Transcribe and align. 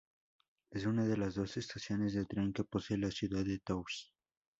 Es 0.71 0.87
una 0.87 1.05
de 1.05 1.15
las 1.15 1.35
dos 1.35 1.57
estaciones 1.57 2.15
de 2.15 2.25
tren 2.25 2.53
que 2.53 2.63
posee 2.63 2.97
la 2.97 3.11
ciudad 3.11 3.45
de 3.45 3.59
Tours. 3.59 4.11